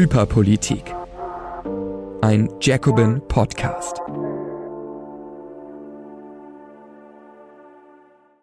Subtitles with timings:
[0.00, 0.94] Hyperpolitik.
[2.22, 3.98] Ein Jacobin Podcast.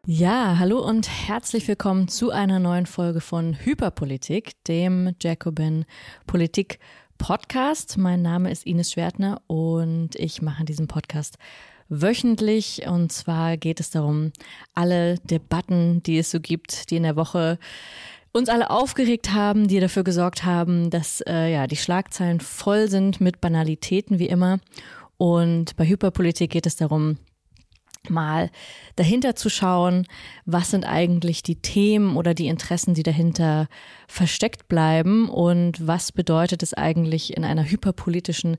[0.05, 5.85] Ja, hallo und herzlich willkommen zu einer neuen Folge von Hyperpolitik, dem Jacobin
[6.27, 6.77] Politik
[7.17, 7.97] Podcast.
[7.97, 11.39] Mein Name ist Ines Schwertner und ich mache diesen Podcast
[11.89, 12.83] wöchentlich.
[12.85, 14.31] Und zwar geht es darum,
[14.75, 17.57] alle Debatten, die es so gibt, die in der Woche
[18.37, 23.19] uns alle aufgeregt haben, die dafür gesorgt haben, dass äh, ja die Schlagzeilen voll sind
[23.19, 24.59] mit Banalitäten wie immer.
[25.17, 27.17] Und bei Hyperpolitik geht es darum,
[28.09, 28.49] mal
[28.95, 30.07] dahinter zu schauen,
[30.45, 33.67] was sind eigentlich die Themen oder die Interessen, die dahinter
[34.07, 38.57] versteckt bleiben und was bedeutet es eigentlich in einer hyperpolitischen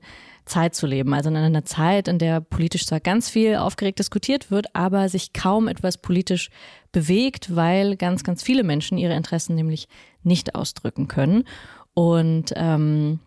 [0.49, 1.13] Zeit zu leben.
[1.13, 5.31] Also in einer Zeit, in der politisch zwar ganz viel aufgeregt diskutiert wird, aber sich
[5.33, 6.49] kaum etwas politisch
[6.91, 9.87] bewegt, weil ganz, ganz viele Menschen ihre Interessen nämlich
[10.23, 11.45] nicht ausdrücken können.
[11.93, 13.19] Und ähm,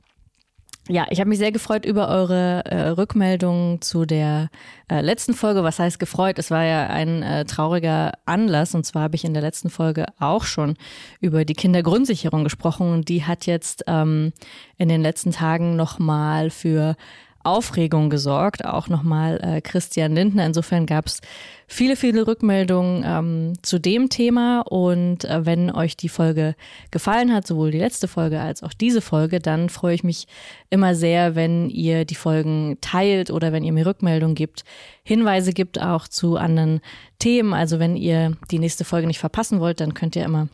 [0.88, 4.48] ja, ich habe mich sehr gefreut über eure äh, Rückmeldungen zu der
[4.90, 5.62] äh, letzten Folge.
[5.62, 6.40] Was heißt gefreut?
[6.40, 8.74] Es war ja ein äh, trauriger Anlass.
[8.74, 10.74] Und zwar habe ich in der letzten Folge auch schon
[11.20, 12.92] über die Kindergrundsicherung gesprochen.
[12.92, 14.32] Und die hat jetzt ähm,
[14.76, 16.96] in den letzten Tagen nochmal für
[17.44, 20.46] Aufregung gesorgt, auch nochmal äh, Christian Lindner.
[20.46, 21.20] Insofern gab es
[21.66, 24.60] viele, viele Rückmeldungen ähm, zu dem Thema.
[24.62, 26.54] Und äh, wenn euch die Folge
[26.90, 30.26] gefallen hat, sowohl die letzte Folge als auch diese Folge, dann freue ich mich
[30.70, 34.64] immer sehr, wenn ihr die Folgen teilt oder wenn ihr mir Rückmeldungen gibt,
[35.02, 36.80] Hinweise gibt auch zu anderen
[37.18, 37.54] Themen.
[37.54, 40.48] Also wenn ihr die nächste Folge nicht verpassen wollt, dann könnt ihr immer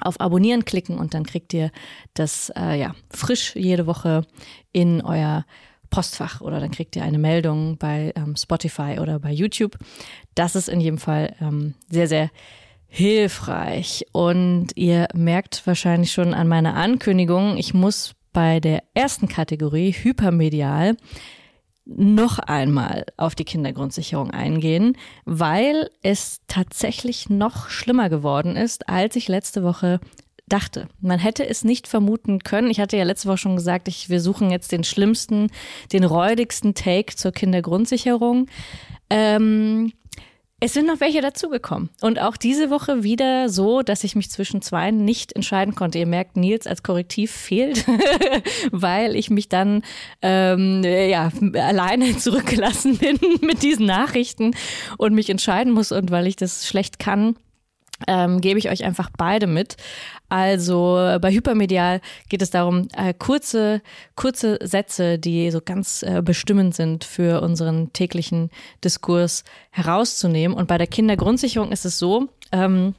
[0.00, 1.70] auf Abonnieren klicken und dann kriegt ihr
[2.14, 4.26] das äh, ja frisch jede Woche
[4.72, 5.44] in euer
[5.92, 9.78] Postfach oder dann kriegt ihr eine Meldung bei ähm, Spotify oder bei YouTube.
[10.34, 12.30] Das ist in jedem Fall ähm, sehr, sehr
[12.88, 14.06] hilfreich.
[14.10, 20.96] Und ihr merkt wahrscheinlich schon an meiner Ankündigung, ich muss bei der ersten Kategorie hypermedial
[21.84, 29.28] noch einmal auf die Kindergrundsicherung eingehen, weil es tatsächlich noch schlimmer geworden ist, als ich
[29.28, 30.00] letzte Woche
[30.52, 30.88] dachte.
[31.00, 32.70] Man hätte es nicht vermuten können.
[32.70, 35.50] Ich hatte ja letzte Woche schon gesagt, ich, wir suchen jetzt den schlimmsten,
[35.92, 38.48] den räudigsten Take zur Kindergrundsicherung.
[39.10, 39.92] Ähm,
[40.64, 41.90] es sind noch welche dazugekommen.
[42.02, 45.98] Und auch diese Woche wieder so, dass ich mich zwischen zwei nicht entscheiden konnte.
[45.98, 47.84] Ihr merkt, Nils als Korrektiv fehlt,
[48.70, 49.82] weil ich mich dann
[50.22, 54.54] ähm, ja, alleine zurückgelassen bin mit diesen Nachrichten
[54.98, 57.34] und mich entscheiden muss und weil ich das schlecht kann
[58.06, 59.76] ähm, gebe ich euch einfach beide mit.
[60.28, 63.82] Also bei Hypermedial geht es darum, äh, kurze,
[64.16, 68.50] kurze Sätze, die so ganz äh, bestimmend sind für unseren täglichen
[68.82, 70.56] Diskurs herauszunehmen.
[70.56, 72.94] Und bei der Kindergrundsicherung ist es so, ähm,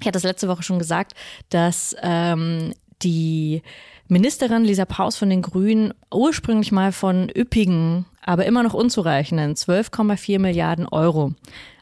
[0.00, 1.12] ich hatte es letzte Woche schon gesagt,
[1.50, 3.62] dass ähm, die
[4.08, 10.38] Ministerin Lisa Paus von den Grünen ursprünglich mal von üppigen, aber immer noch unzureichenden 12,4
[10.38, 11.34] Milliarden Euro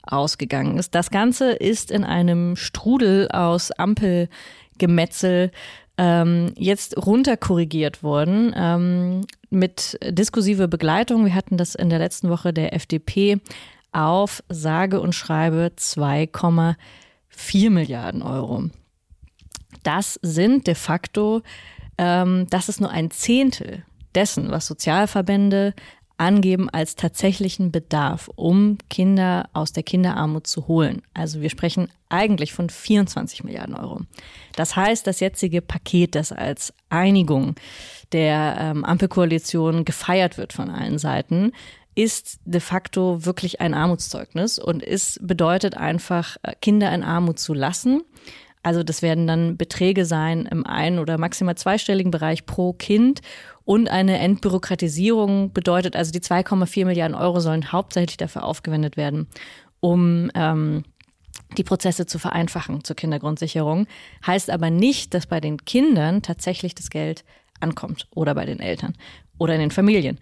[0.06, 0.94] ausgegangen ist.
[0.94, 5.50] Das Ganze ist in einem Strudel aus Ampelgemetzel
[5.96, 11.24] ähm, jetzt runterkorrigiert worden ähm, mit diskursive Begleitung.
[11.24, 13.40] Wir hatten das in der letzten Woche der FDP
[13.92, 18.64] auf sage und schreibe 2,4 Milliarden Euro.
[19.84, 21.42] Das sind de facto,
[21.98, 23.84] ähm, das ist nur ein Zehntel
[24.14, 25.74] dessen, was Sozialverbände
[26.16, 31.02] angeben als tatsächlichen Bedarf, um Kinder aus der Kinderarmut zu holen.
[31.12, 34.02] Also wir sprechen eigentlich von 24 Milliarden Euro.
[34.54, 37.56] Das heißt, das jetzige Paket, das als Einigung
[38.12, 41.52] der ähm, Ampelkoalition gefeiert wird von allen Seiten,
[41.96, 47.54] ist de facto wirklich ein Armutszeugnis und ist bedeutet einfach, äh, Kinder in Armut zu
[47.54, 48.02] lassen.
[48.64, 53.20] Also das werden dann Beträge sein im ein- oder maximal zweistelligen Bereich pro Kind
[53.64, 59.28] und eine Entbürokratisierung bedeutet, also die 2,4 Milliarden Euro sollen hauptsächlich dafür aufgewendet werden,
[59.80, 60.84] um ähm,
[61.58, 63.86] die Prozesse zu vereinfachen zur Kindergrundsicherung.
[64.26, 67.24] Heißt aber nicht, dass bei den Kindern tatsächlich das Geld
[67.64, 68.94] ankommt oder bei den Eltern
[69.38, 70.18] oder in den Familien.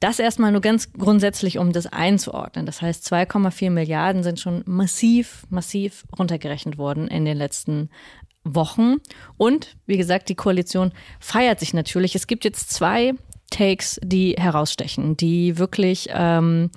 [0.00, 2.66] Das erstmal nur ganz grundsätzlich, um das einzuordnen.
[2.66, 7.90] Das heißt, 2,4 Milliarden sind schon massiv, massiv runtergerechnet worden in den letzten
[8.44, 8.96] Wochen.
[9.36, 12.14] Und wie gesagt, die Koalition feiert sich natürlich.
[12.14, 13.14] Es gibt jetzt zwei
[13.50, 16.70] Takes, die herausstechen, die wirklich ähm,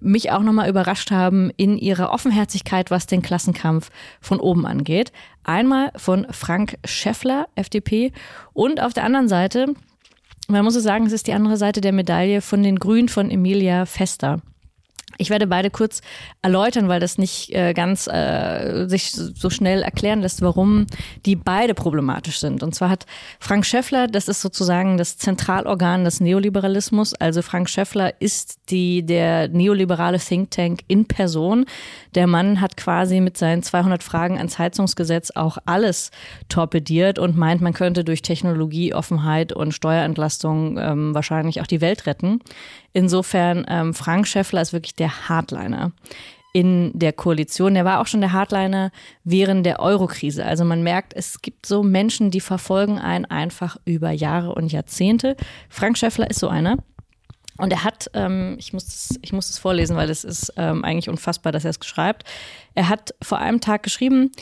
[0.00, 3.90] mich auch nochmal überrascht haben in ihrer Offenherzigkeit, was den Klassenkampf
[4.20, 5.12] von oben angeht.
[5.44, 8.12] Einmal von Frank Schäffler, FDP,
[8.52, 9.74] und auf der anderen Seite,
[10.48, 13.86] man muss sagen, es ist die andere Seite der Medaille von den Grünen von Emilia
[13.86, 14.40] Fester.
[15.18, 16.00] Ich werde beide kurz
[16.42, 20.86] erläutern, weil das nicht äh, ganz äh, sich so schnell erklären lässt, warum
[21.26, 22.62] die beide problematisch sind.
[22.62, 23.06] Und zwar hat
[23.38, 27.14] Frank Schäffler, das ist sozusagen das Zentralorgan des Neoliberalismus.
[27.14, 31.66] Also Frank Schäffler ist die der neoliberale Think Tank in Person.
[32.14, 36.10] Der Mann hat quasi mit seinen 200 Fragen ans Heizungsgesetz auch alles
[36.48, 42.06] torpediert und meint, man könnte durch Technologie, Offenheit und Steuerentlastung ähm, wahrscheinlich auch die Welt
[42.06, 42.40] retten.
[42.94, 45.92] Insofern, ähm, Frank Schäffler ist wirklich der Hardliner
[46.52, 47.74] in der Koalition.
[47.74, 48.90] Der war auch schon der Hardliner
[49.24, 50.44] während der Eurokrise.
[50.44, 55.36] Also man merkt, es gibt so Menschen, die verfolgen einen einfach über Jahre und Jahrzehnte.
[55.68, 56.76] Frank Schäffler ist so einer.
[57.58, 60.84] Und er hat, ähm, ich muss es, ich muss es vorlesen, weil es ist ähm,
[60.84, 62.24] eigentlich unfassbar, dass er es schreibt.
[62.74, 64.32] Er hat vor einem Tag geschrieben,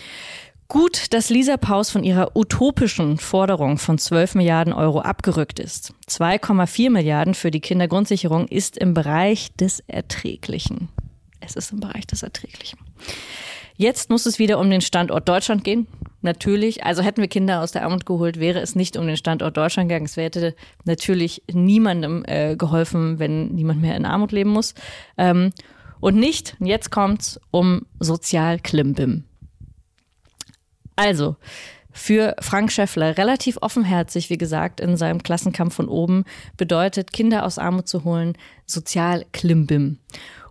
[0.70, 5.93] Gut, dass Lisa Paus von ihrer utopischen Forderung von 12 Milliarden Euro abgerückt ist.
[6.08, 10.88] 2,4 Milliarden für die Kindergrundsicherung ist im Bereich des Erträglichen.
[11.40, 12.78] Es ist im Bereich des Erträglichen.
[13.78, 15.88] Jetzt muss es wieder um den Standort Deutschland gehen.
[16.22, 19.56] Natürlich, also hätten wir Kinder aus der Armut geholt, wäre es nicht um den Standort
[19.56, 20.06] Deutschland gegangen.
[20.06, 24.75] Es hätte natürlich niemandem äh, geholfen, wenn niemand mehr in Armut leben muss.
[25.19, 25.50] Ähm,
[25.99, 29.25] und nicht, jetzt kommt's, um Sozialklimbim.
[31.00, 31.37] Also,
[31.93, 36.25] für Frank Schäffler relativ offenherzig, wie gesagt, in seinem Klassenkampf von oben,
[36.58, 38.37] bedeutet, Kinder aus Armut zu holen,
[38.67, 39.99] sozial Klimbim.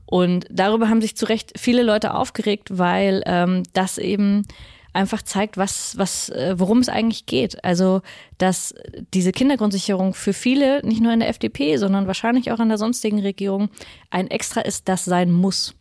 [0.07, 4.47] Und darüber haben sich zu Recht viele Leute aufgeregt, weil ähm, das eben
[4.91, 7.63] einfach zeigt, was, was, äh, worum es eigentlich geht.
[7.63, 8.01] Also,
[8.39, 8.73] dass
[9.13, 13.19] diese Kindergrundsicherung für viele, nicht nur in der FDP, sondern wahrscheinlich auch in der sonstigen
[13.19, 13.69] Regierung,
[14.09, 15.75] ein Extra ist, das sein muss.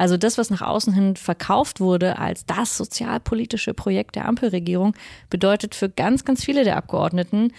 [0.00, 4.94] Also das, was nach außen hin verkauft wurde als das sozialpolitische Projekt der Ampelregierung,
[5.28, 7.52] bedeutet für ganz, ganz viele der Abgeordneten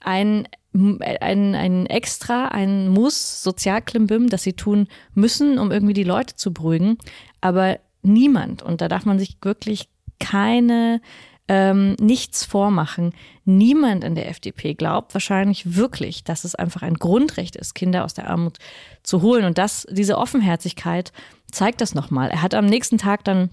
[0.00, 6.36] ein ein, ein Extra, ein Muss, Sozialklimbim, das sie tun müssen, um irgendwie die Leute
[6.36, 6.98] zu beruhigen.
[7.40, 9.88] Aber niemand, und da darf man sich wirklich
[10.20, 11.00] keine
[11.48, 13.12] ähm, nichts vormachen.
[13.44, 18.14] Niemand in der FDP glaubt wahrscheinlich wirklich, dass es einfach ein Grundrecht ist, Kinder aus
[18.14, 18.58] der Armut
[19.02, 19.44] zu holen.
[19.44, 21.12] Und das, diese Offenherzigkeit
[21.50, 22.30] zeigt das nochmal.
[22.30, 23.50] Er hat am nächsten Tag dann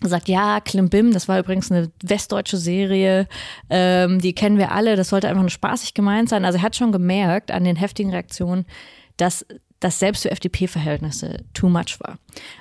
[0.00, 3.28] gesagt, ja, Klimbim, das war übrigens eine westdeutsche Serie,
[3.70, 6.44] ähm, die kennen wir alle, das sollte einfach nur spaßig gemeint sein.
[6.44, 8.66] Also er hat schon gemerkt an den heftigen Reaktionen,
[9.16, 9.46] dass
[9.82, 12.18] das selbst für FDP-Verhältnisse too much war.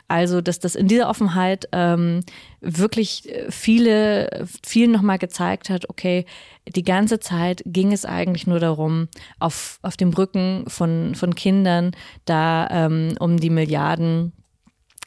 [0.07, 2.21] Also, dass das in dieser Offenheit ähm,
[2.61, 6.25] wirklich viele, vielen nochmal gezeigt hat, okay,
[6.67, 9.07] die ganze Zeit ging es eigentlich nur darum,
[9.39, 11.91] auf, auf dem Rücken von, von Kindern
[12.25, 14.33] da ähm, um die Milliarden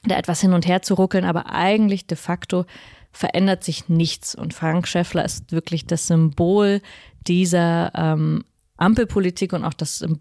[0.05, 2.67] da etwas hin und her zu ruckeln, aber eigentlich de facto
[3.11, 4.35] verändert sich nichts.
[4.35, 6.83] Und Frank Schäffler ist wirklich das Symbol
[7.27, 8.45] dieser ähm,
[8.77, 10.21] Ampelpolitik und auch das Symbol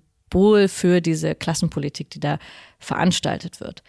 [0.67, 2.39] für diese Klassenpolitik, die da
[2.79, 3.83] veranstaltet wird.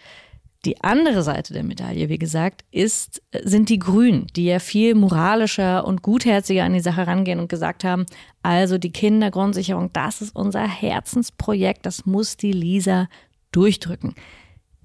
[0.65, 5.85] Die andere Seite der Medaille, wie gesagt, ist, sind die Grünen, die ja viel moralischer
[5.85, 8.07] und gutherziger an die Sache rangehen und gesagt haben,
[8.41, 13.07] also die Kindergrundsicherung, das ist unser Herzensprojekt, das muss die Lisa
[13.51, 14.15] durchdrücken.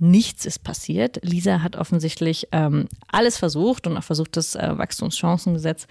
[0.02, 1.18] Nichts ist passiert.
[1.22, 5.86] Lisa hat offensichtlich ähm, alles versucht und auch versucht, das äh, Wachstumschancengesetz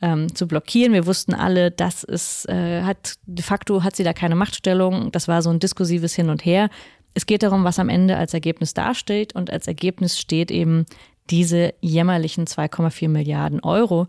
[0.00, 0.94] ähm, zu blockieren.
[0.94, 5.12] Wir wussten alle, das ist, äh, hat de facto hat sie da keine Machtstellung.
[5.12, 6.70] Das war so ein diskursives Hin und Her.
[7.12, 10.86] Es geht darum, was am Ende als Ergebnis dasteht und als Ergebnis steht eben
[11.28, 14.06] diese jämmerlichen 2,4 Milliarden Euro.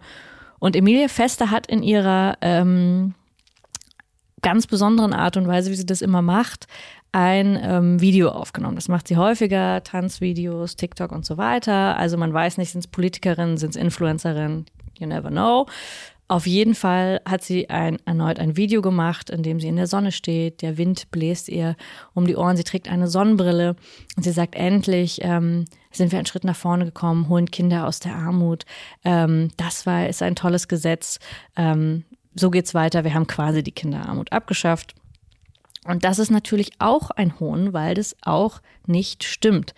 [0.60, 3.16] Und Emilia Fester hat in ihrer ähm,
[4.42, 6.68] ganz besonderen Art und Weise, wie sie das immer macht,
[7.12, 8.76] ein ähm, Video aufgenommen.
[8.76, 11.98] Das macht sie häufiger, Tanzvideos, TikTok und so weiter.
[11.98, 14.66] Also man weiß nicht, sind es Politikerinnen, sind es Influencerinnen,
[14.98, 15.68] you never know.
[16.32, 19.88] Auf jeden Fall hat sie ein, erneut ein Video gemacht, in dem sie in der
[19.88, 20.62] Sonne steht.
[20.62, 21.76] Der Wind bläst ihr
[22.14, 22.56] um die Ohren.
[22.56, 23.76] Sie trägt eine Sonnenbrille
[24.16, 28.00] und sie sagt, endlich ähm, sind wir einen Schritt nach vorne gekommen, holen Kinder aus
[28.00, 28.66] der Armut.
[29.04, 31.20] Ähm, das war, ist ein tolles Gesetz.
[31.58, 33.04] Ähm, so geht's weiter.
[33.04, 34.96] Wir haben quasi die Kinderarmut abgeschafft.
[35.86, 39.74] Und das ist natürlich auch ein Hohn, weil das auch nicht stimmt.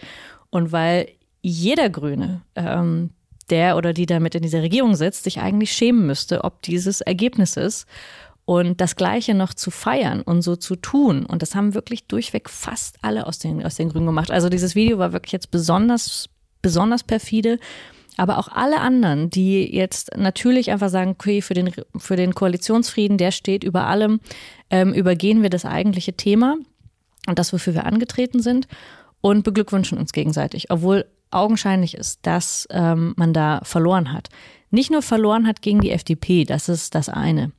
[0.49, 1.09] Und weil
[1.41, 3.11] jeder Grüne, ähm,
[3.49, 7.57] der oder die damit in dieser Regierung sitzt, sich eigentlich schämen müsste, ob dieses Ergebnis
[7.57, 7.85] ist.
[8.45, 11.25] Und das Gleiche noch zu feiern und so zu tun.
[11.25, 14.31] Und das haben wirklich durchweg fast alle aus den, aus den Grünen gemacht.
[14.31, 16.27] Also dieses Video war wirklich jetzt besonders,
[16.61, 17.57] besonders perfide.
[18.17, 23.17] Aber auch alle anderen, die jetzt natürlich einfach sagen, okay, für den, für den Koalitionsfrieden,
[23.17, 24.19] der steht über allem,
[24.69, 26.57] ähm, übergehen wir das eigentliche Thema
[27.27, 28.67] und das, wofür wir angetreten sind
[29.21, 34.29] und beglückwünschen uns gegenseitig, obwohl augenscheinlich ist, dass ähm, man da verloren hat.
[34.69, 37.51] Nicht nur verloren hat gegen die FDP, das ist das eine.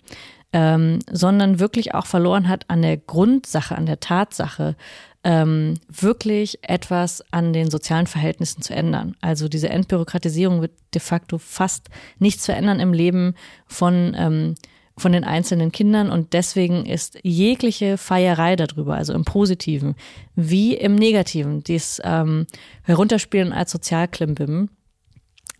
[0.55, 4.77] Ähm, sondern wirklich auch verloren hat an der Grundsache, an der Tatsache,
[5.25, 9.17] ähm, wirklich etwas an den sozialen Verhältnissen zu ändern.
[9.21, 13.35] Also diese Entbürokratisierung wird de facto fast nichts verändern im Leben
[13.67, 14.55] von ähm,
[14.97, 19.97] von den einzelnen Kindern und deswegen ist jegliche Feierei darüber, also im Positiven
[20.37, 22.47] wie im Negativen, dies ähm,
[22.83, 24.69] herunterspielen als Sozialklimbim,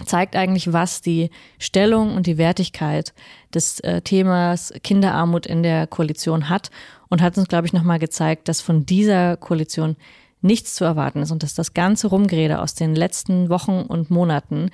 [0.07, 3.15] zeigt eigentlich, was die Stellung und die Wertigkeit
[3.53, 6.71] des äh, Themas Kinderarmut in der Koalition hat
[7.09, 9.97] und hat uns, glaube ich, nochmal gezeigt, dass von dieser Koalition
[10.41, 14.71] nichts zu erwarten ist und dass das ganze Rumgerede aus den letzten Wochen und Monaten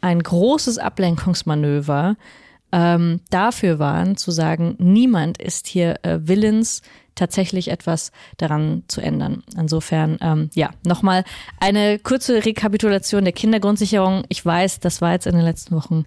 [0.00, 2.16] ein großes Ablenkungsmanöver
[2.72, 6.82] ähm, dafür waren, zu sagen, niemand ist hier äh, willens,
[7.14, 9.42] tatsächlich etwas daran zu ändern.
[9.56, 11.24] Insofern, ähm, ja, nochmal
[11.60, 14.24] eine kurze Rekapitulation der Kindergrundsicherung.
[14.28, 16.04] Ich weiß, das war jetzt in den letzten Wochen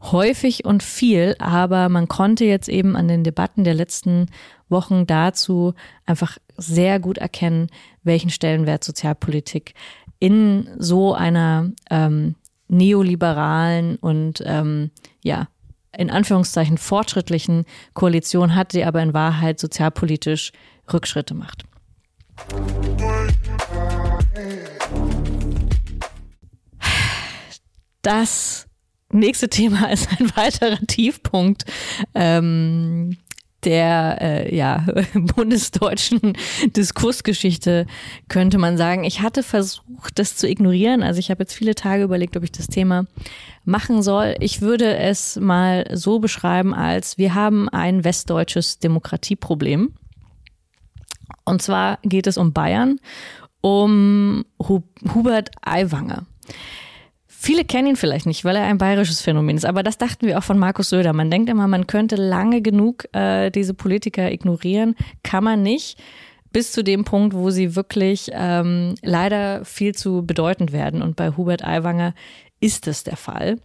[0.00, 4.26] häufig und viel, aber man konnte jetzt eben an den Debatten der letzten
[4.68, 7.68] Wochen dazu einfach sehr gut erkennen,
[8.02, 9.74] welchen Stellenwert Sozialpolitik
[10.18, 12.34] in so einer ähm,
[12.68, 14.90] neoliberalen und ähm,
[15.22, 15.48] ja
[15.98, 20.52] in Anführungszeichen fortschrittlichen Koalition hat, die aber in Wahrheit sozialpolitisch
[20.92, 21.64] Rückschritte macht.
[28.02, 28.68] Das
[29.10, 31.64] nächste Thema ist ein weiterer Tiefpunkt
[32.14, 33.16] ähm,
[33.66, 36.34] der äh, ja, bundesdeutschen
[36.66, 37.86] Diskursgeschichte,
[38.28, 39.04] könnte man sagen.
[39.04, 41.02] Ich hatte versucht, das zu ignorieren.
[41.02, 43.06] Also ich habe jetzt viele Tage überlegt, ob ich das Thema
[43.64, 44.36] machen soll.
[44.40, 49.92] Ich würde es mal so beschreiben, als wir haben ein westdeutsches Demokratieproblem.
[51.44, 53.00] Und zwar geht es um Bayern,
[53.60, 56.26] um Hubert Aiwanger.
[57.46, 60.36] Viele kennen ihn vielleicht nicht, weil er ein bayerisches Phänomen ist, aber das dachten wir
[60.36, 61.12] auch von Markus Söder.
[61.12, 65.96] Man denkt immer, man könnte lange genug äh, diese Politiker ignorieren, kann man nicht
[66.50, 71.02] bis zu dem Punkt, wo sie wirklich ähm, leider viel zu bedeutend werden.
[71.02, 72.14] Und bei Hubert Aiwanger
[72.58, 73.58] ist es der Fall.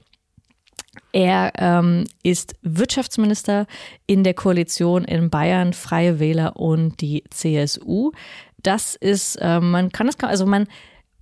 [1.12, 3.66] Er ähm, ist Wirtschaftsminister
[4.06, 8.12] in der Koalition in Bayern, Freie Wähler und die CSU.
[8.62, 10.68] Das ist, äh, man kann es, also man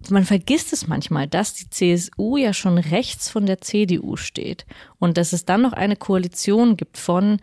[0.10, 4.66] man vergisst es manchmal, dass die CSU ja schon rechts von der CDU steht
[4.98, 7.40] und dass es dann noch eine Koalition gibt von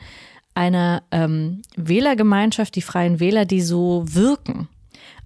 [0.55, 4.69] einer ähm, Wählergemeinschaft, die Freien Wähler, die so wirken,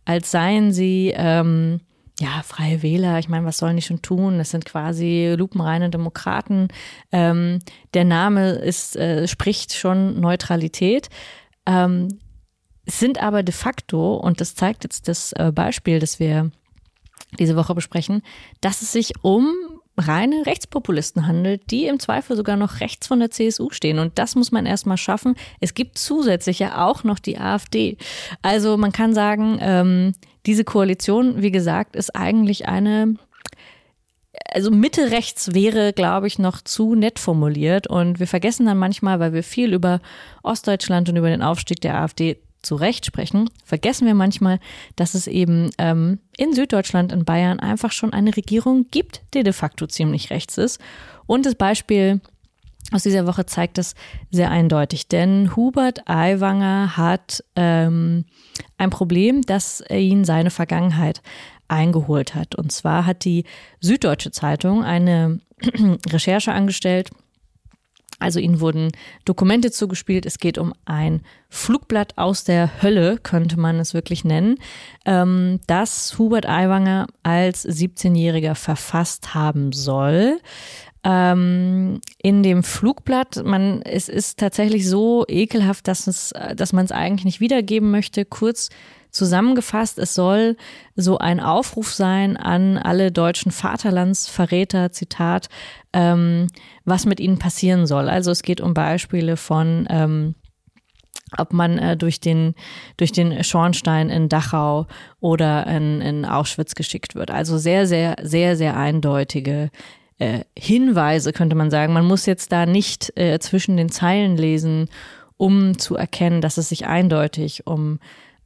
[0.05, 1.81] als seien sie ähm,
[2.19, 3.21] ja Freie Wähler.
[3.21, 4.39] Ich meine, was sollen die schon tun?
[4.39, 6.69] Das sind quasi lupenreine Demokraten.
[7.13, 7.61] Ähm,
[7.95, 11.09] der Name ist äh, spricht schon Neutralität.
[11.65, 12.19] Ähm,
[12.87, 16.51] sind aber de facto, und das zeigt jetzt das äh, Beispiel, das wir
[17.39, 18.23] diese Woche besprechen,
[18.61, 19.53] dass es sich um
[19.97, 23.99] reine Rechtspopulisten handelt, die im Zweifel sogar noch rechts von der CSU stehen.
[23.99, 25.35] Und das muss man erstmal schaffen.
[25.61, 27.97] Es gibt zusätzlich ja auch noch die AfD.
[28.43, 30.13] Also man kann sagen, ähm,
[30.47, 33.17] diese Koalition, wie gesagt, ist eigentlich eine
[34.53, 37.87] also Mitte rechts wäre, glaube ich, noch zu nett formuliert.
[37.87, 40.01] Und wir vergessen dann manchmal, weil wir viel über
[40.43, 44.61] Ostdeutschland und über den Aufstieg der AfD zu Recht sprechen, vergessen wir manchmal,
[44.97, 49.53] dass es eben ähm, in Süddeutschland, in Bayern einfach schon eine Regierung gibt, die de
[49.53, 50.81] facto ziemlich rechts ist.
[51.27, 52.21] Und das Beispiel
[52.93, 53.95] aus dieser Woche zeigt das
[54.31, 58.25] sehr eindeutig, denn Hubert Aiwanger hat ähm,
[58.79, 61.23] ein Problem, das ihn seine Vergangenheit
[61.69, 62.57] eingeholt hat.
[62.57, 63.45] Und zwar hat die
[63.81, 65.41] Süddeutsche Zeitung eine
[66.09, 67.11] Recherche angestellt
[68.21, 68.93] also ihnen wurden
[69.25, 70.27] Dokumente zugespielt.
[70.27, 74.59] Es geht um ein Flugblatt aus der Hölle, könnte man es wirklich nennen,
[75.05, 80.39] ähm, das Hubert Aiwanger als 17-Jähriger verfasst haben soll.
[81.03, 86.93] Ähm, in dem Flugblatt, man, es ist tatsächlich so ekelhaft, dass es, dass man es
[86.93, 88.27] eigentlich nicht wiedergeben möchte.
[88.27, 88.69] Kurz
[89.11, 90.57] Zusammengefasst, es soll
[90.97, 95.49] so ein Aufruf sein an alle deutschen Vaterlandsverräter, Zitat,
[95.93, 96.49] ähm,
[96.85, 98.09] was mit ihnen passieren soll.
[98.09, 100.35] Also es geht um Beispiele von ähm,
[101.39, 102.55] ob man äh, durch, den,
[102.97, 104.87] durch den Schornstein in Dachau
[105.21, 107.31] oder in, in Auschwitz geschickt wird.
[107.31, 109.71] Also sehr, sehr, sehr, sehr eindeutige
[110.19, 111.93] äh, Hinweise, könnte man sagen.
[111.93, 114.89] Man muss jetzt da nicht äh, zwischen den Zeilen lesen,
[115.37, 117.99] um zu erkennen, dass es sich eindeutig um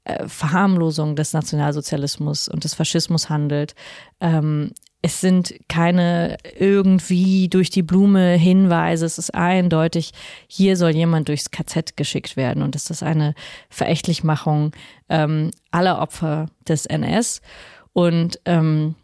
[0.04, 3.74] äh, Verharmlosung des Nationalsozialismus und des Faschismus handelt.
[4.20, 9.04] Ähm, es sind keine irgendwie durch die Blume Hinweise.
[9.04, 10.12] Es ist eindeutig,
[10.46, 12.62] hier soll jemand durchs KZ geschickt werden.
[12.62, 13.34] Und es ist eine
[13.68, 14.72] Verächtlichmachung
[15.10, 17.42] ähm, aller Opfer des NS.
[17.92, 18.94] Und ähm,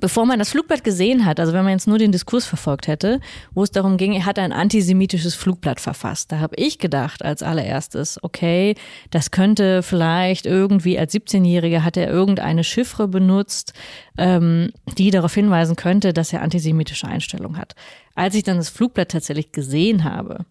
[0.00, 3.20] bevor man das Flugblatt gesehen hat, also wenn man jetzt nur den Diskurs verfolgt hätte,
[3.52, 6.32] wo es darum ging, er hat ein antisemitisches Flugblatt verfasst.
[6.32, 8.74] Da habe ich gedacht als allererstes, okay,
[9.10, 13.72] das könnte vielleicht irgendwie als 17-Jähriger hat er irgendeine Chiffre benutzt,
[14.18, 17.74] ähm, die darauf hinweisen könnte, dass er antisemitische Einstellung hat.
[18.14, 20.44] Als ich dann das Flugblatt tatsächlich gesehen habe,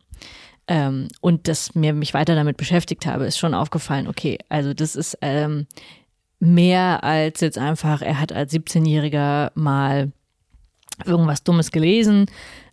[0.67, 4.95] ähm, und das mir mich weiter damit beschäftigt habe, ist schon aufgefallen, okay, also das
[4.95, 5.67] ist ähm,
[6.39, 10.11] mehr als jetzt einfach, er hat als 17-Jähriger mal
[11.05, 12.27] irgendwas Dummes gelesen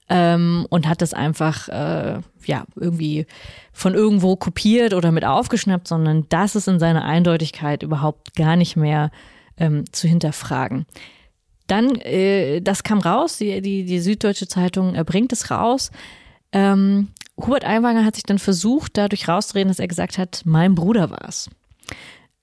[0.08, 3.26] ähm, und hat das einfach äh, ja irgendwie
[3.72, 8.76] von irgendwo kopiert oder mit aufgeschnappt, sondern das ist in seiner Eindeutigkeit überhaupt gar nicht
[8.76, 9.10] mehr
[9.56, 10.86] ähm, zu hinterfragen.
[11.66, 15.92] Dann, äh, das kam raus, die, die, die Süddeutsche Zeitung äh, bringt es raus.
[16.52, 21.10] Ähm, Hubert Aiwanger hat sich dann versucht, dadurch rauszureden, dass er gesagt hat, mein Bruder
[21.10, 21.48] war es.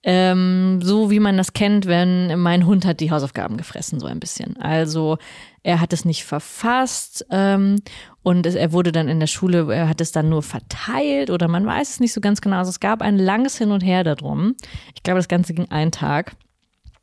[0.09, 4.21] Ähm, so wie man das kennt, wenn mein Hund hat die Hausaufgaben gefressen, so ein
[4.21, 4.55] bisschen.
[4.55, 5.17] Also
[5.63, 7.81] er hat es nicht verfasst ähm,
[8.23, 11.49] und es, er wurde dann in der Schule, er hat es dann nur verteilt oder
[11.49, 12.55] man weiß es nicht so ganz genau.
[12.55, 14.55] Also es gab ein langes Hin und Her darum.
[14.95, 16.37] Ich glaube, das Ganze ging einen Tag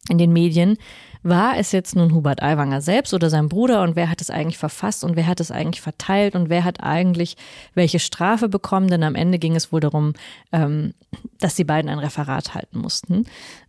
[0.08, 0.78] in den Medien.
[1.24, 4.58] War es jetzt nun Hubert Aiwanger selbst oder sein Bruder und wer hat es eigentlich
[4.58, 7.38] verfasst und wer hat es eigentlich verteilt und wer hat eigentlich
[7.72, 8.88] welche Strafe bekommen?
[8.88, 10.12] Denn am Ende ging es wohl darum,
[10.52, 10.92] ähm,
[11.40, 13.24] dass die beiden ein Referat halten mussten.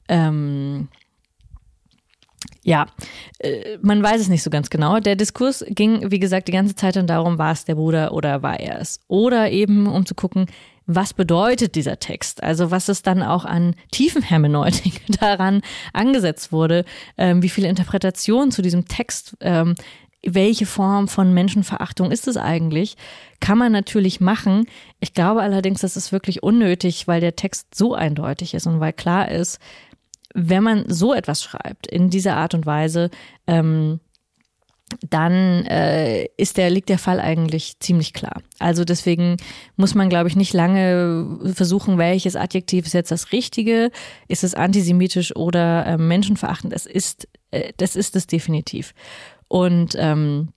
[0.10, 0.90] Ähm,
[2.62, 2.88] ja,
[3.40, 5.00] äh, man weiß es nicht so ganz genau.
[5.00, 8.44] Der Diskurs ging, wie gesagt, die ganze Zeit dann darum, war es der Bruder oder
[8.44, 9.00] war er es?
[9.08, 10.48] Oder eben, um zu gucken,
[10.88, 12.44] was bedeutet dieser Text?
[12.44, 15.62] Also was ist dann auch an Tiefenhermeneutik daran
[15.94, 16.86] angesetzt wurde?
[17.18, 19.36] Ähm, wie viele Interpretationen zu diesem Text?
[19.42, 19.76] Ähm,
[20.28, 22.98] welche Form von Menschenverachtung ist es eigentlich?
[23.40, 24.66] Kann man natürlich machen.
[25.00, 28.94] Ich glaube allerdings, das ist wirklich unnötig, weil der Text so eindeutig ist und weil
[28.94, 29.60] klar ist,
[30.34, 33.10] wenn man so etwas schreibt, in dieser Art und Weise,
[33.48, 34.00] ähm,
[35.10, 38.42] dann äh, ist der, liegt der Fall eigentlich ziemlich klar.
[38.60, 39.38] Also deswegen
[39.76, 43.92] muss man, glaube ich, nicht lange versuchen, welches Adjektiv ist jetzt das Richtige.
[44.28, 46.74] Ist es antisemitisch oder äh, menschenverachtend?
[46.74, 48.94] Es ist, äh, das ist es definitiv.
[49.48, 50.50] Und ähm,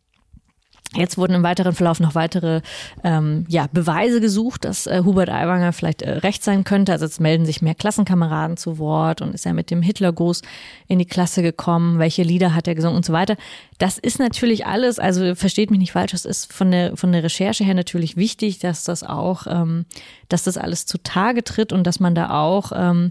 [0.95, 2.63] Jetzt wurden im weiteren Verlauf noch weitere
[3.05, 6.93] ähm, ja, Beweise gesucht, dass äh, Hubert Aiwanger vielleicht äh, recht sein könnte.
[6.93, 10.41] Also jetzt melden sich mehr Klassenkameraden zu Wort und ist er mit dem Hitlergruß
[10.87, 13.37] in die Klasse gekommen, welche Lieder hat er gesungen und so weiter.
[13.77, 17.23] Das ist natürlich alles, also versteht mich nicht falsch, das ist von der, von der
[17.23, 19.85] Recherche her natürlich wichtig, dass das auch, ähm,
[20.31, 23.11] dass das alles zutage tritt und dass man da auch ähm,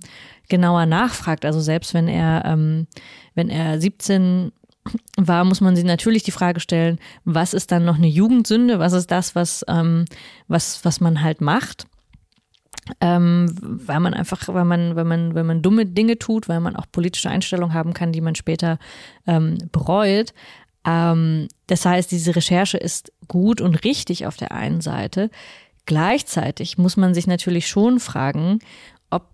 [0.49, 1.45] genauer nachfragt.
[1.45, 2.87] Also selbst wenn er, ähm,
[3.35, 4.51] wenn er 17
[5.17, 8.79] war, muss man sich natürlich die Frage stellen, was ist dann noch eine Jugendsünde?
[8.79, 10.05] Was ist das, was, ähm,
[10.47, 11.85] was, was man halt macht?
[13.01, 16.75] Ähm, weil man einfach, weil man, wenn man, wenn man dumme Dinge tut, weil man
[16.75, 18.79] auch politische Einstellungen haben kann, die man später
[19.25, 20.33] ähm, bereut.
[20.85, 25.29] Ähm, das heißt, diese Recherche ist gut und richtig auf der einen Seite.
[25.85, 28.59] Gleichzeitig muss man sich natürlich schon fragen,
[29.09, 29.27] ob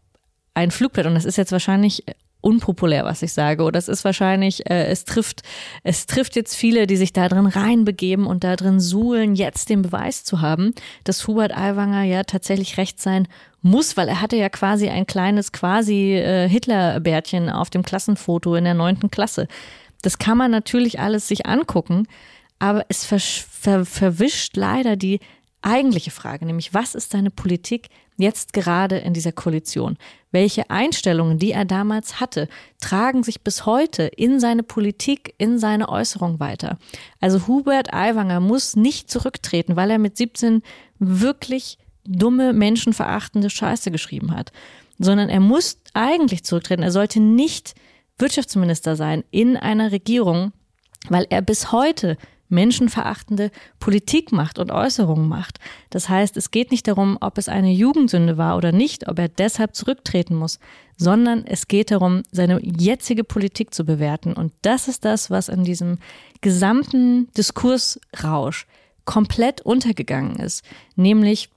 [0.53, 2.03] ein Flugblatt, und das ist jetzt wahrscheinlich
[2.43, 3.63] unpopulär, was ich sage.
[3.63, 5.41] Oder es ist wahrscheinlich, äh, es trifft,
[5.83, 9.81] es trifft jetzt viele, die sich da drin reinbegeben und da drin suhlen, jetzt den
[9.81, 10.73] Beweis zu haben,
[11.05, 13.27] dass Hubert Aiwanger ja tatsächlich recht sein
[13.61, 18.65] muss, weil er hatte ja quasi ein kleines quasi äh, Hitlerbärtchen auf dem Klassenfoto in
[18.65, 19.47] der neunten Klasse.
[20.01, 22.07] Das kann man natürlich alles sich angucken,
[22.59, 25.21] aber es ver ver verwischt leider die
[25.61, 29.97] eigentliche Frage, nämlich was ist seine Politik jetzt gerade in dieser Koalition?
[30.31, 32.47] Welche Einstellungen, die er damals hatte,
[32.79, 36.77] tragen sich bis heute in seine Politik, in seine Äußerung weiter?
[37.19, 40.61] Also Hubert Aiwanger muss nicht zurücktreten, weil er mit 17
[40.99, 44.51] wirklich dumme, menschenverachtende Scheiße geschrieben hat,
[44.99, 46.83] sondern er muss eigentlich zurücktreten.
[46.83, 47.75] Er sollte nicht
[48.17, 50.51] Wirtschaftsminister sein in einer Regierung,
[51.09, 52.17] weil er bis heute
[52.53, 55.59] menschenverachtende Politik macht und Äußerungen macht.
[55.89, 59.27] Das heißt, es geht nicht darum, ob es eine Jugendsünde war oder nicht, ob er
[59.27, 60.59] deshalb zurücktreten muss,
[60.95, 64.33] sondern es geht darum, seine jetzige Politik zu bewerten.
[64.33, 65.97] Und das ist das, was in diesem
[66.41, 68.67] gesamten Diskursrausch
[69.05, 70.63] komplett untergegangen ist,
[70.95, 71.49] nämlich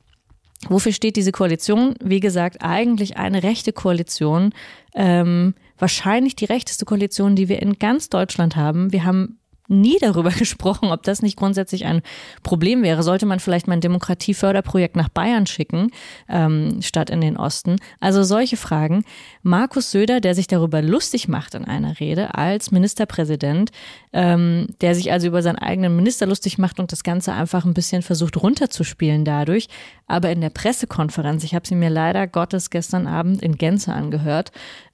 [0.69, 1.95] Wofür steht diese Koalition?
[2.03, 4.53] Wie gesagt, eigentlich eine rechte Koalition.
[4.95, 8.91] Ähm, wahrscheinlich die rechteste Koalition, die wir in ganz Deutschland haben.
[8.91, 12.03] Wir haben nie darüber gesprochen, ob das nicht grundsätzlich ein
[12.43, 13.03] Problem wäre.
[13.03, 15.91] Sollte man vielleicht mal ein Demokratieförderprojekt nach Bayern schicken,
[16.29, 17.77] ähm, statt in den Osten?
[18.01, 19.05] Also solche Fragen.
[19.43, 23.71] Markus Söder, der sich darüber lustig macht in einer Rede als Ministerpräsident,
[24.13, 27.75] ähm, der sich also über seinen eigenen Minister lustig macht und das Ganze einfach ein
[27.75, 29.69] bisschen versucht runterzuspielen dadurch.
[30.07, 34.53] Aber in der Pressekonferenz, ich habe sie mir leider Gottes gestern Abend in Gänze angehört,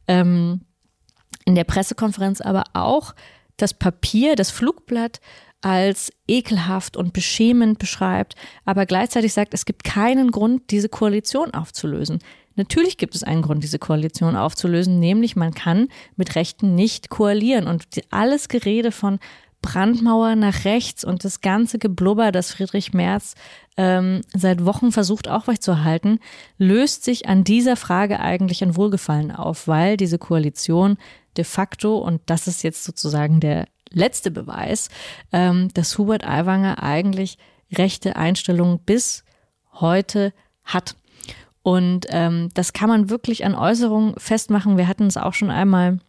[0.08, 0.62] ähm,
[1.44, 3.14] in der Pressekonferenz aber auch
[3.62, 5.20] das Papier, das Flugblatt
[5.62, 12.18] als ekelhaft und beschämend beschreibt, aber gleichzeitig sagt, es gibt keinen Grund, diese Koalition aufzulösen.
[12.56, 17.66] Natürlich gibt es einen Grund, diese Koalition aufzulösen, nämlich man kann mit Rechten nicht koalieren.
[17.66, 19.20] Und alles Gerede von
[19.62, 23.34] Brandmauer nach rechts und das ganze Geblubber, das Friedrich Merz
[23.76, 26.18] ähm, seit Wochen versucht aufrechtzuerhalten,
[26.58, 30.98] löst sich an dieser Frage eigentlich ein Wohlgefallen auf, weil diese Koalition
[31.36, 34.88] de facto, und das ist jetzt sozusagen der letzte Beweis,
[35.32, 37.38] ähm, dass Hubert Aiwanger eigentlich
[37.72, 39.24] rechte Einstellungen bis
[39.72, 40.32] heute
[40.64, 40.96] hat.
[41.62, 44.76] Und ähm, das kann man wirklich an Äußerungen festmachen.
[44.76, 46.00] Wir hatten es auch schon einmal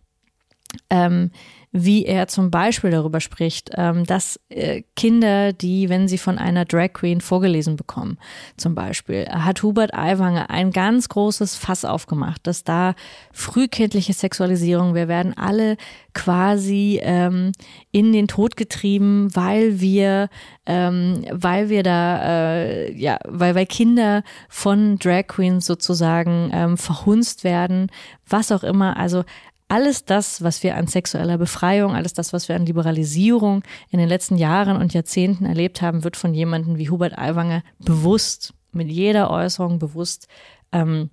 [0.89, 1.31] ähm,
[1.75, 6.65] wie er zum Beispiel darüber spricht, ähm, dass äh, Kinder, die, wenn sie von einer
[6.65, 8.19] Drag Queen vorgelesen bekommen,
[8.57, 12.93] zum Beispiel, hat Hubert Aiwanger ein ganz großes Fass aufgemacht, dass da
[13.31, 15.77] frühkindliche Sexualisierung, wir werden alle
[16.13, 17.53] quasi ähm,
[17.91, 20.29] in den Tod getrieben, weil wir,
[20.67, 27.43] ähm, weil wir da, äh, ja, weil, weil Kinder von Drag Queens sozusagen ähm, verhunzt
[27.43, 27.87] werden,
[28.27, 28.95] was auch immer.
[28.95, 29.23] Also
[29.67, 34.09] alles das, was wir an sexueller Befreiung, alles das, was wir an Liberalisierung in den
[34.09, 39.29] letzten Jahren und Jahrzehnten erlebt haben, wird von jemandem wie Hubert Aiwanger bewusst, mit jeder
[39.29, 40.27] Äußerung bewusst
[40.71, 41.09] ähm,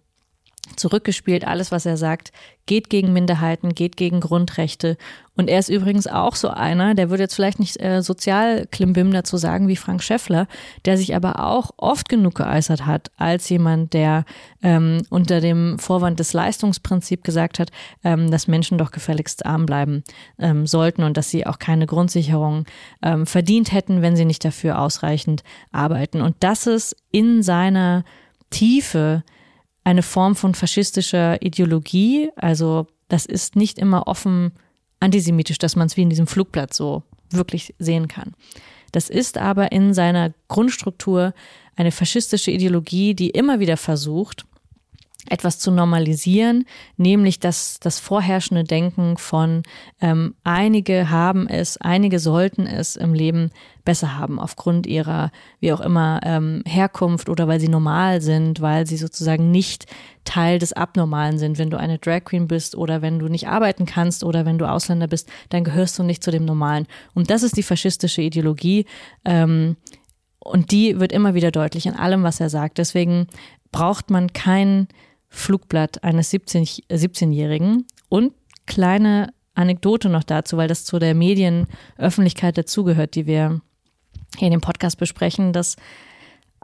[0.77, 1.47] zurückgespielt.
[1.47, 2.33] Alles, was er sagt,
[2.67, 4.97] geht gegen Minderheiten, geht gegen Grundrechte.
[5.37, 9.39] Und er ist übrigens auch so einer, der würde jetzt vielleicht nicht äh, Sozialklimbim dazu
[9.39, 10.47] sagen wie Frank Schäffler,
[10.85, 14.25] der sich aber auch oft genug geäußert hat als jemand, der
[14.63, 17.71] ähm, unter dem Vorwand des Leistungsprinzips gesagt hat,
[18.05, 20.05] ähm, dass Menschen doch gefälligst arm bleiben
[20.39, 22.67] ähm, sollten und dass sie auch keine Grundsicherung
[23.03, 25.43] ähm, verdient hätten, wenn sie nicht dafür ausreichend
[25.73, 26.21] arbeiten.
[26.21, 28.05] Und das ist in seiner
[28.51, 29.25] Tiefe
[29.85, 32.31] eine Form von faschistischer Ideologie.
[32.37, 34.53] Also das ist nicht immer offen
[35.01, 38.35] antisemitisch, dass man es wie in diesem Flugblatt so wirklich sehen kann.
[38.93, 41.33] Das ist aber in seiner Grundstruktur
[41.77, 44.45] eine faschistische Ideologie, die immer wieder versucht,
[45.31, 46.67] etwas zu normalisieren,
[46.97, 49.63] nämlich das, das vorherrschende Denken von
[50.01, 53.51] ähm, einige haben es, einige sollten es im Leben
[53.85, 58.87] besser haben, aufgrund ihrer, wie auch immer, ähm, Herkunft oder weil sie normal sind, weil
[58.87, 59.87] sie sozusagen nicht
[60.25, 61.59] Teil des Abnormalen sind.
[61.59, 64.69] Wenn du eine Drag Queen bist oder wenn du nicht arbeiten kannst oder wenn du
[64.69, 66.87] Ausländer bist, dann gehörst du nicht zu dem Normalen.
[67.15, 68.85] Und das ist die faschistische Ideologie.
[69.25, 69.77] Ähm,
[70.41, 72.79] und die wird immer wieder deutlich in allem, was er sagt.
[72.79, 73.29] Deswegen
[73.73, 74.89] braucht man kein
[75.31, 78.35] Flugblatt eines 17, 17-Jährigen und
[78.67, 83.61] kleine Anekdote noch dazu, weil das zu der Medienöffentlichkeit dazugehört, die wir
[84.37, 85.77] hier in dem Podcast besprechen, dass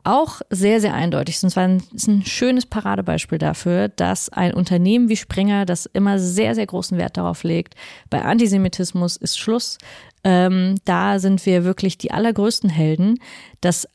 [0.05, 1.45] auch sehr, sehr eindeutig ist.
[1.45, 6.55] Und zwar ist ein schönes Paradebeispiel dafür, dass ein Unternehmen wie Springer, das immer sehr,
[6.55, 7.75] sehr großen Wert darauf legt,
[8.09, 9.79] bei Antisemitismus ist Schluss.
[10.23, 13.19] Ähm, da sind wir wirklich die allergrößten Helden,
[13.61, 13.89] dass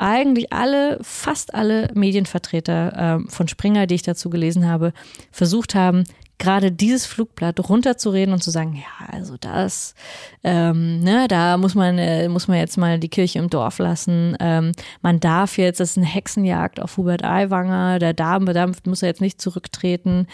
[0.00, 4.92] eigentlich alle, fast alle Medienvertreter äh, von Springer, die ich dazu gelesen habe,
[5.30, 6.04] versucht haben,
[6.40, 9.94] gerade dieses Flugblatt runterzureden und zu sagen, ja, also das,
[10.42, 14.36] ähm, ne, da muss man, äh, muss man jetzt mal die Kirche im Dorf lassen.
[14.40, 19.02] Ähm, man darf jetzt, das ist eine Hexenjagd auf Hubert Aiwanger, der Dame, da muss
[19.02, 20.26] er jetzt nicht zurücktreten.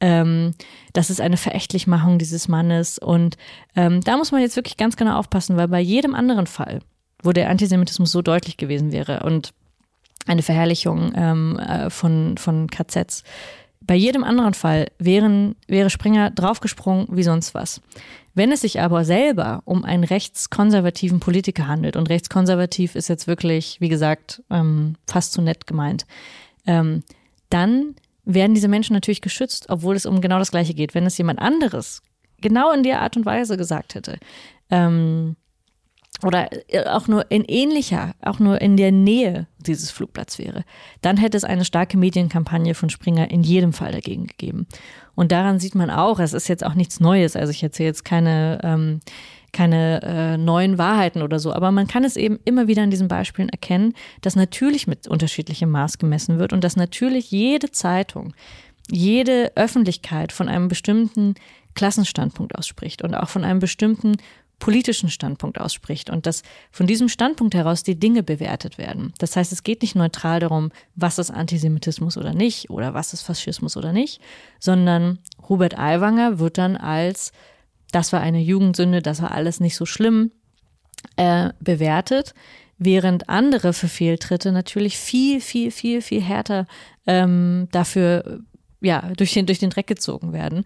[0.00, 0.52] Ähm,
[0.92, 2.98] das ist eine Verächtlichmachung dieses Mannes.
[2.98, 3.38] Und
[3.74, 6.80] ähm, da muss man jetzt wirklich ganz genau aufpassen, weil bei jedem anderen Fall,
[7.24, 9.52] wo der Antisemitismus so deutlich gewesen wäre und
[10.26, 13.24] eine Verherrlichung ähm, äh, von, von KZs.
[13.80, 17.82] Bei jedem anderen Fall wären, wäre Springer draufgesprungen wie sonst was.
[18.34, 23.80] Wenn es sich aber selber um einen rechtskonservativen Politiker handelt, und rechtskonservativ ist jetzt wirklich,
[23.80, 26.06] wie gesagt, ähm, fast zu nett gemeint,
[26.66, 27.04] ähm,
[27.50, 30.94] dann werden diese Menschen natürlich geschützt, obwohl es um genau das Gleiche geht.
[30.94, 32.02] Wenn es jemand anderes
[32.40, 34.18] genau in der Art und Weise gesagt hätte,
[34.70, 35.36] ähm,
[36.24, 40.64] oder äh, auch nur in ähnlicher, auch nur in der Nähe dieses Flugplatz wäre,
[41.02, 44.66] dann hätte es eine starke Medienkampagne von Springer in jedem Fall dagegen gegeben.
[45.14, 47.36] Und daran sieht man auch, es ist jetzt auch nichts Neues.
[47.36, 49.00] Also ich erzähle jetzt keine, ähm,
[49.52, 53.08] keine äh, neuen Wahrheiten oder so, aber man kann es eben immer wieder an diesen
[53.08, 58.34] Beispielen erkennen, dass natürlich mit unterschiedlichem Maß gemessen wird und dass natürlich jede Zeitung,
[58.90, 61.34] jede Öffentlichkeit von einem bestimmten
[61.74, 64.16] Klassenstandpunkt ausspricht und auch von einem bestimmten
[64.58, 69.12] politischen Standpunkt ausspricht und dass von diesem Standpunkt heraus die Dinge bewertet werden.
[69.18, 73.22] Das heißt, es geht nicht neutral darum, was ist Antisemitismus oder nicht oder was ist
[73.22, 74.20] Faschismus oder nicht,
[74.58, 77.32] sondern Hubert Aiwanger wird dann als
[77.94, 80.32] das war eine Jugendsünde, das war alles nicht so schlimm
[81.16, 82.34] äh, bewertet,
[82.76, 86.66] während andere für Fehltritte natürlich viel, viel, viel, viel härter
[87.06, 88.40] ähm, dafür
[88.80, 90.64] ja, durch den, durch den Dreck gezogen werden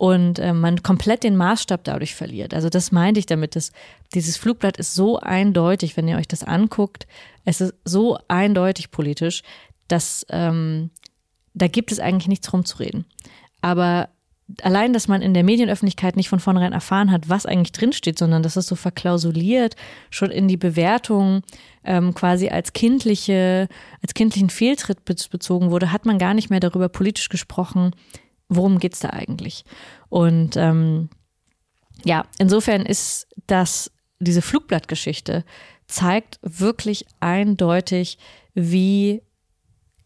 [0.00, 2.54] und äh, man komplett den Maßstab dadurch verliert.
[2.54, 3.70] Also das meinte ich damit, dass
[4.14, 7.06] dieses Flugblatt ist so eindeutig, wenn ihr euch das anguckt,
[7.44, 9.42] es ist so eindeutig politisch,
[9.88, 10.88] dass ähm,
[11.52, 13.04] da gibt es eigentlich nichts rumzureden.
[13.60, 14.08] Aber
[14.62, 18.42] allein, dass man in der Medienöffentlichkeit nicht von vornherein erfahren hat, was eigentlich drinsteht, sondern
[18.42, 19.76] dass es so verklausuliert
[20.08, 21.42] schon in die Bewertung
[21.84, 23.68] ähm, quasi als kindliche,
[24.00, 27.90] als kindlichen Fehltritt bezogen wurde, hat man gar nicht mehr darüber politisch gesprochen,
[28.50, 29.64] worum geht's da eigentlich.
[30.10, 31.08] Und ähm,
[32.04, 35.44] ja, insofern ist das, diese Flugblattgeschichte
[35.86, 38.18] zeigt wirklich eindeutig,
[38.54, 39.22] wie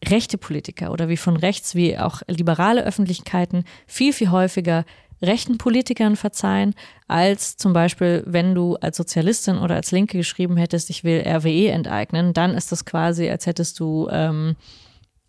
[0.03, 4.85] rechte Politiker oder wie von rechts, wie auch liberale Öffentlichkeiten viel, viel häufiger
[5.21, 6.75] rechten Politikern verzeihen,
[7.07, 11.71] als zum Beispiel, wenn du als Sozialistin oder als Linke geschrieben hättest, ich will RWE
[11.71, 14.55] enteignen, dann ist das quasi, als hättest du ähm,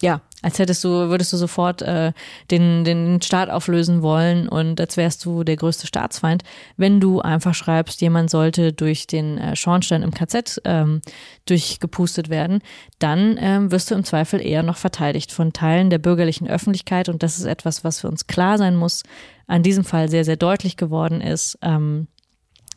[0.02, 2.12] ja, als hättest du, würdest du sofort äh,
[2.50, 6.44] den, den Staat auflösen wollen und als wärst du der größte Staatsfeind,
[6.76, 11.00] wenn du einfach schreibst, jemand sollte durch den äh, Schornstein im KZ ähm,
[11.46, 12.60] durchgepustet werden,
[12.98, 17.22] dann ähm, wirst du im Zweifel eher noch verteidigt von Teilen der bürgerlichen Öffentlichkeit und
[17.22, 19.02] das ist etwas, was für uns klar sein muss,
[19.46, 22.08] an diesem Fall sehr, sehr deutlich geworden ist, ähm,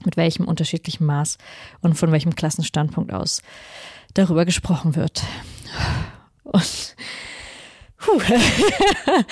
[0.05, 1.37] mit welchem unterschiedlichen Maß
[1.81, 3.41] und von welchem Klassenstandpunkt aus
[4.13, 5.23] darüber gesprochen wird.
[6.51, 6.95] Und
[7.97, 8.21] puh,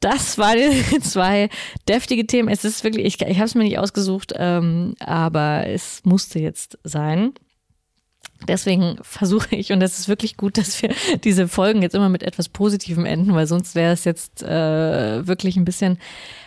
[0.00, 0.58] das waren
[1.02, 1.48] zwei
[1.88, 2.48] deftige Themen.
[2.48, 6.78] Es ist wirklich, ich, ich habe es mir nicht ausgesucht, ähm, aber es musste jetzt
[6.84, 7.32] sein.
[8.48, 10.94] Deswegen versuche ich, und das ist wirklich gut, dass wir
[11.24, 15.56] diese Folgen jetzt immer mit etwas Positivem enden, weil sonst wäre es jetzt äh, wirklich
[15.56, 15.98] ein bisschen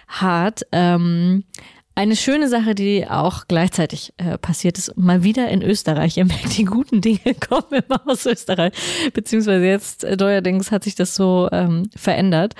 [0.08, 0.63] hart.
[0.71, 1.45] Ähm,
[1.95, 6.17] eine schöne Sache, die auch gleichzeitig äh, passiert ist, mal wieder in Österreich.
[6.17, 8.73] Ihr merkt, die guten Dinge kommen immer aus Österreich.
[9.13, 12.53] Beziehungsweise jetzt äh, neuerdings hat sich das so ähm, verändert,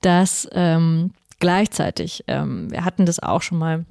[0.00, 3.84] dass ähm, gleichzeitig, ähm, wir hatten das auch schon mal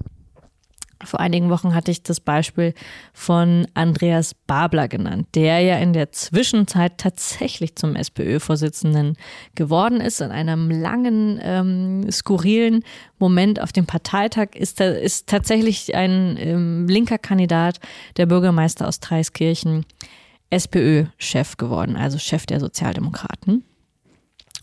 [1.04, 2.74] vor einigen Wochen hatte ich das Beispiel
[3.14, 9.16] von Andreas Babler genannt, der ja in der Zwischenzeit tatsächlich zum SPÖ-Vorsitzenden
[9.56, 10.20] geworden ist.
[10.20, 12.84] In einem langen, ähm, skurrilen
[13.18, 17.80] Moment auf dem Parteitag ist, ist tatsächlich ein ähm, linker Kandidat,
[18.18, 19.86] der Bürgermeister aus Treiskirchen,
[20.50, 23.64] SPÖ-Chef geworden, also Chef der Sozialdemokraten.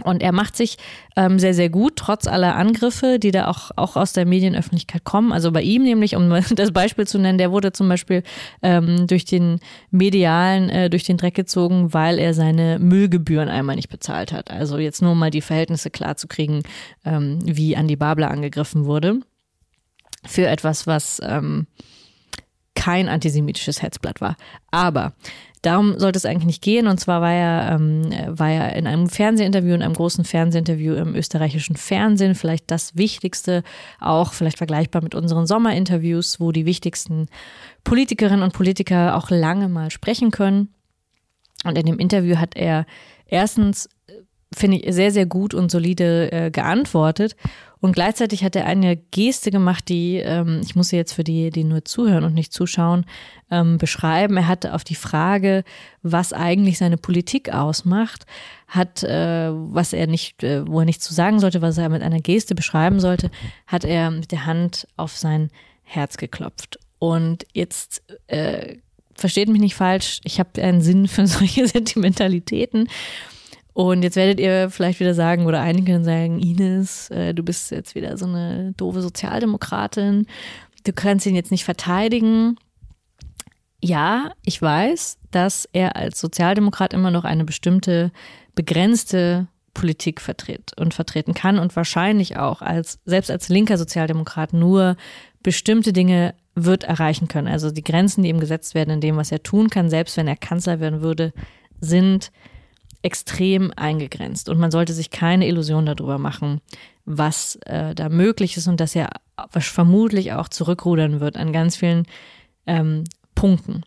[0.04, 0.76] Und er macht sich
[1.16, 5.32] ähm, sehr, sehr gut, trotz aller Angriffe, die da auch, auch aus der Medienöffentlichkeit kommen.
[5.32, 8.22] Also bei ihm nämlich, um das Beispiel zu nennen, der wurde zum Beispiel
[8.62, 13.88] ähm, durch den medialen, äh, durch den Dreck gezogen, weil er seine Müllgebühren einmal nicht
[13.88, 14.50] bezahlt hat.
[14.50, 16.62] Also jetzt nur mal die Verhältnisse klarzukriegen,
[17.04, 19.20] ähm, wie Andi Babler angegriffen wurde.
[20.26, 21.66] Für etwas, was ähm,
[22.74, 24.36] kein antisemitisches Hetzblatt war.
[24.70, 25.14] Aber
[25.62, 26.86] Darum sollte es eigentlich nicht gehen.
[26.86, 31.14] Und zwar war er, ähm, war er in einem Fernsehinterview, in einem großen Fernsehinterview im
[31.14, 33.62] österreichischen Fernsehen, vielleicht das Wichtigste,
[34.00, 37.28] auch vielleicht vergleichbar mit unseren Sommerinterviews, wo die wichtigsten
[37.84, 40.68] Politikerinnen und Politiker auch lange mal sprechen können.
[41.64, 42.86] Und in dem Interview hat er
[43.26, 43.88] erstens,
[44.54, 47.34] finde ich, sehr, sehr gut und solide äh, geantwortet
[47.86, 51.50] und gleichzeitig hat er eine Geste gemacht, die, ähm, ich muss sie jetzt für die,
[51.50, 53.06] die nur zuhören und nicht zuschauen,
[53.48, 54.36] ähm, beschreiben.
[54.36, 55.62] Er hatte auf die Frage,
[56.02, 58.26] was eigentlich seine Politik ausmacht,
[58.66, 62.02] hat, äh, was er nicht, äh, wo er nichts zu sagen sollte, was er mit
[62.02, 63.30] einer Geste beschreiben sollte,
[63.68, 65.50] hat er mit der Hand auf sein
[65.84, 66.80] Herz geklopft.
[66.98, 68.78] Und jetzt äh,
[69.14, 72.88] versteht mich nicht falsch, ich habe einen Sinn für solche Sentimentalitäten.
[73.76, 77.94] Und jetzt werdet ihr vielleicht wieder sagen, oder einige sagen, Ines, äh, du bist jetzt
[77.94, 80.26] wieder so eine doofe Sozialdemokratin,
[80.84, 82.56] du kannst ihn jetzt nicht verteidigen.
[83.82, 88.12] Ja, ich weiß, dass er als Sozialdemokrat immer noch eine bestimmte
[88.54, 94.96] begrenzte Politik vertritt und vertreten kann und wahrscheinlich auch als, selbst als linker Sozialdemokrat nur
[95.42, 97.48] bestimmte Dinge wird erreichen können.
[97.48, 100.28] Also die Grenzen, die ihm gesetzt werden in dem, was er tun kann, selbst wenn
[100.28, 101.34] er Kanzler werden würde,
[101.78, 102.32] sind
[103.06, 104.48] extrem eingegrenzt.
[104.48, 106.60] Und man sollte sich keine Illusion darüber machen,
[107.04, 109.10] was äh, da möglich ist und dass er
[109.58, 112.06] vermutlich auch zurückrudern wird an ganz vielen
[112.66, 113.04] ähm,
[113.36, 113.82] Punkten.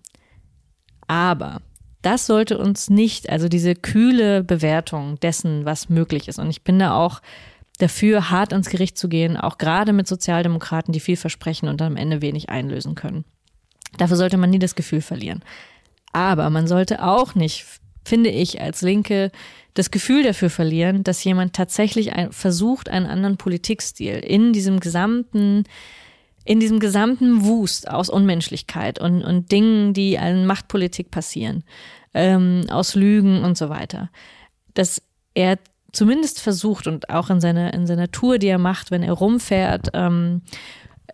[1.07, 1.61] Aber
[2.01, 6.39] das sollte uns nicht, also diese kühle Bewertung dessen, was möglich ist.
[6.39, 7.21] Und ich bin da auch
[7.77, 11.97] dafür, hart ans Gericht zu gehen, auch gerade mit Sozialdemokraten, die viel versprechen und am
[11.97, 13.25] Ende wenig einlösen können.
[13.97, 15.43] Dafür sollte man nie das Gefühl verlieren.
[16.13, 17.65] Aber man sollte auch nicht
[18.03, 19.31] finde ich, als Linke
[19.73, 25.63] das Gefühl dafür verlieren, dass jemand tatsächlich ein, versucht, einen anderen Politikstil in diesem gesamten,
[26.43, 31.63] in diesem gesamten Wust aus Unmenschlichkeit und, und Dingen, die an Machtpolitik passieren,
[32.13, 34.09] ähm, aus Lügen und so weiter,
[34.73, 35.01] dass
[35.33, 35.59] er
[35.91, 39.89] zumindest versucht und auch in seiner, in seiner Tour, die er macht, wenn er rumfährt,
[39.93, 40.41] ähm,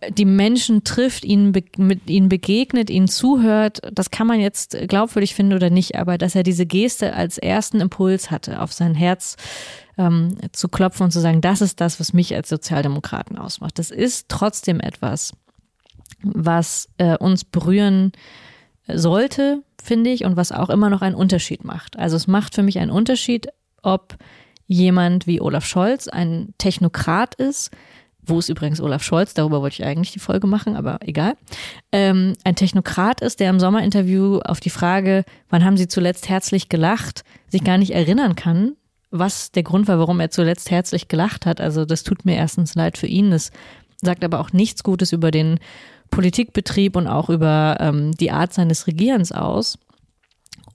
[0.10, 5.54] die Menschen trifft, ihnen, mit ihnen begegnet, ihnen zuhört, das kann man jetzt glaubwürdig finden
[5.54, 9.38] oder nicht, aber dass er diese Geste als ersten Impuls hatte, auf sein Herz
[9.98, 13.80] ähm, zu klopfen und zu sagen, das ist das, was mich als Sozialdemokraten ausmacht.
[13.80, 15.34] Das ist trotzdem etwas,
[16.22, 18.12] was äh, uns berühren
[18.88, 21.98] sollte, finde ich, und was auch immer noch einen Unterschied macht.
[21.98, 23.48] Also es macht für mich einen Unterschied,
[23.82, 24.18] ob
[24.68, 27.72] jemand wie Olaf Scholz ein Technokrat ist,
[28.26, 31.36] wo es übrigens Olaf Scholz, darüber wollte ich eigentlich die Folge machen, aber egal,
[31.92, 36.70] ähm, ein Technokrat ist, der im Sommerinterview auf die Frage, wann haben Sie zuletzt herzlich
[36.70, 38.74] gelacht, sich gar nicht erinnern kann,
[39.12, 41.62] was der Grund war, warum er zuletzt herzlich gelacht hat.
[41.62, 43.52] Also das tut mir erstens leid für ihn, das
[44.02, 45.60] sagt aber auch nichts Gutes über den
[46.12, 49.78] Politikbetrieb und auch über ähm, die Art seines Regierens aus.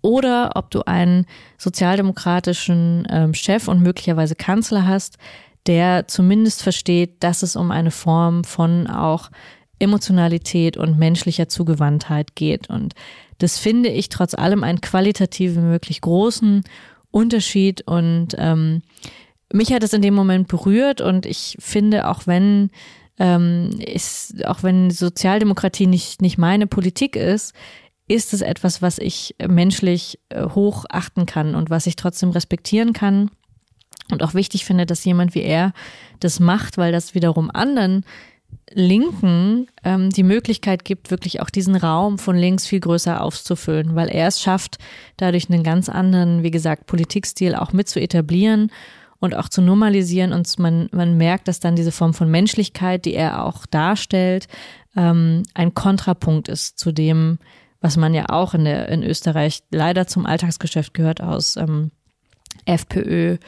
[0.02, 1.26] Oder ob du einen
[1.58, 5.18] sozialdemokratischen ähm, Chef und möglicherweise Kanzler hast,
[5.66, 9.31] der zumindest versteht, dass es um eine Form von auch
[9.79, 12.68] Emotionalität und menschlicher Zugewandtheit geht.
[12.68, 12.94] Und
[13.38, 16.64] das finde ich trotz allem einen qualitativen, wirklich großen
[17.11, 17.83] Unterschied.
[17.87, 18.83] Und ähm,
[19.53, 22.70] mich hat es in dem Moment berührt und ich finde, auch wenn
[23.18, 27.55] ähm, ist, auch wenn Sozialdemokratie nicht, nicht meine Politik ist,
[28.09, 32.92] ist es etwas, was ich menschlich äh, hoch achten kann und was ich trotzdem respektieren
[32.92, 33.31] kann.
[34.12, 35.73] Und auch wichtig finde, dass jemand wie er
[36.20, 38.05] das macht, weil das wiederum anderen
[38.73, 44.09] Linken ähm, die Möglichkeit gibt, wirklich auch diesen Raum von links viel größer aufzufüllen, weil
[44.09, 44.79] er es schafft,
[45.16, 48.70] dadurch einen ganz anderen, wie gesagt, Politikstil auch mit zu etablieren
[49.18, 50.33] und auch zu normalisieren.
[50.33, 54.46] Und man, man merkt, dass dann diese Form von Menschlichkeit, die er auch darstellt,
[54.96, 57.38] ähm, ein Kontrapunkt ist zu dem,
[57.81, 61.90] was man ja auch in, der, in Österreich leider zum Alltagsgeschäft gehört aus ähm,
[62.70, 63.38] FPÖ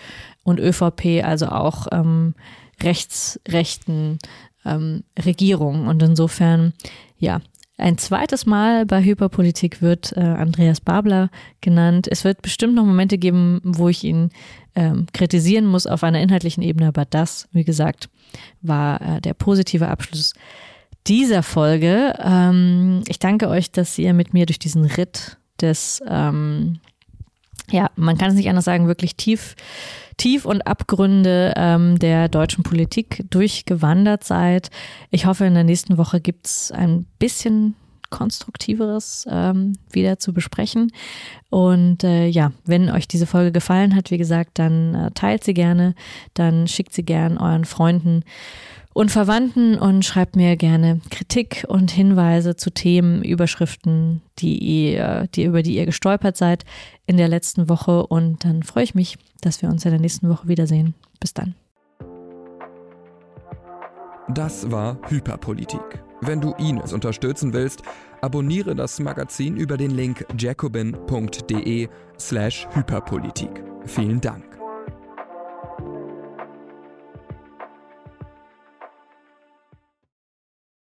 [0.44, 2.34] und ÖVP, also auch ähm,
[2.82, 4.18] rechtsrechten
[4.64, 5.86] ähm, Regierungen.
[5.88, 6.72] Und insofern,
[7.18, 7.40] ja,
[7.78, 11.30] ein zweites Mal bei Hyperpolitik wird äh, Andreas Babler
[11.60, 12.06] genannt.
[12.10, 14.30] Es wird bestimmt noch Momente geben, wo ich ihn
[14.74, 18.08] ähm, kritisieren muss auf einer inhaltlichen Ebene, aber das, wie gesagt,
[18.60, 20.34] war äh, der positive Abschluss
[21.06, 22.14] dieser Folge.
[22.22, 26.78] Ähm, ich danke euch, dass ihr mit mir durch diesen Ritt des, ähm,
[27.70, 29.54] ja, man kann es nicht anders sagen, wirklich tief,
[30.16, 34.70] tief und Abgründe ähm, der deutschen Politik durchgewandert seid.
[35.10, 37.74] Ich hoffe, in der nächsten Woche gibt's ein bisschen
[38.10, 40.92] konstruktiveres ähm, wieder zu besprechen.
[41.50, 45.54] Und äh, ja, wenn euch diese Folge gefallen hat, wie gesagt, dann äh, teilt sie
[45.54, 45.94] gerne,
[46.34, 48.22] dann schickt sie gern euren Freunden
[48.94, 55.44] und Verwandten und schreibt mir gerne Kritik und Hinweise zu Themen, Überschriften, die ihr, die,
[55.44, 56.64] über die ihr gestolpert seid
[57.06, 58.06] in der letzten Woche.
[58.06, 60.94] Und dann freue ich mich, dass wir uns in der nächsten Woche wiedersehen.
[61.20, 61.54] Bis dann.
[64.28, 66.02] Das war Hyperpolitik.
[66.20, 67.82] Wenn du Ines unterstützen willst,
[68.20, 73.50] abonniere das Magazin über den Link jacobin.de slash Hyperpolitik.
[73.86, 74.51] Vielen Dank.